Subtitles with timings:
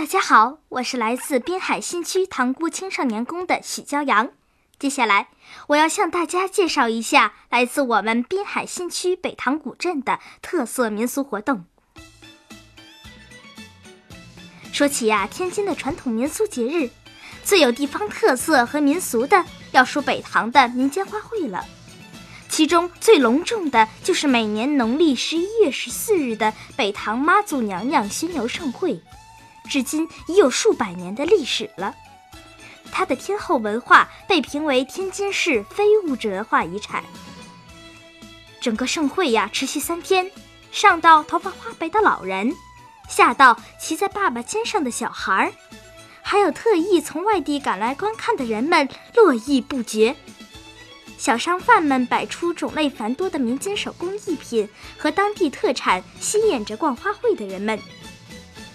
[0.00, 4.30] 大家好，我是来自滨海新区塘沽青少年宫的许骄阳。
[4.78, 5.28] 接下来，
[5.66, 11.66] 我要向大家介绍一下来自我们滨海新区北塘古镇的特色民俗活动。
[14.72, 16.88] 说起呀，天津的传统民俗节日，
[17.44, 21.62] 最有地方特色和民俗的，要数北塘的民间花卉了。
[22.48, 28.98] 其中最隆重的就是每年农历十一月十四日的北塘妈祖娘娘巡游盛会。
[29.70, 31.94] 至今已有数百年的历史了。
[32.92, 37.04] 它的天后文化被评为天津市非物质文化遗产。
[38.60, 40.30] 整个盛会呀，持续三天，
[40.72, 42.52] 上到头发花白的老人，
[43.08, 45.52] 下到骑在爸爸肩上的小孩儿，
[46.20, 50.16] 还有特意从外地赶来观看的人们络绎不绝。
[51.16, 57.78] 小商贩们摆出种类繁多的民间手工艺品和当地特产，吸引着逛花卉的人们。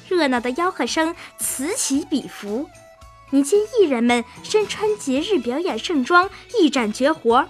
[0.08, 2.70] 热闹的吆喝声此起彼伏，
[3.32, 7.48] 民间艺人们身穿节日表演盛装，一展绝活，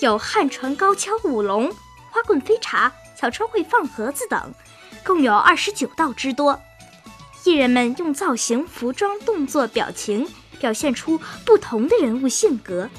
[0.00, 1.70] 有汉传高跷舞龙、
[2.10, 4.52] 花棍飞茶、小车会放盒子等，
[5.04, 6.60] 共有二十九道之多。
[7.44, 12.90] 艺人们用造型、服装、动作、表情表现出不同的人物性格，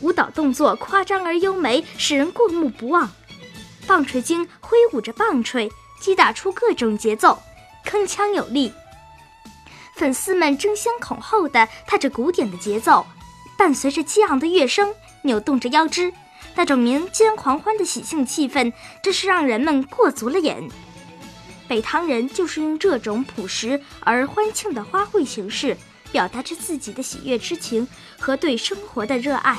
[0.00, 3.10] 舞蹈动作夸张而优美，使人过目不忘。
[3.86, 7.40] 棒槌精挥舞着棒槌，击打出各种节奏。
[7.90, 8.72] 铿锵有力，
[9.96, 13.04] 粉丝们争先恐后的踏着鼓点的节奏，
[13.58, 16.12] 伴随着激昂的乐声，扭动着腰肢，
[16.54, 20.70] 那种民间狂欢的喜庆气氛，真是让人们过足了瘾。
[21.66, 25.76] 北塘人就是用这种朴实而欢庆的花卉形式，
[26.12, 27.88] 表达着自己的喜悦之情
[28.20, 29.58] 和对生活的热爱。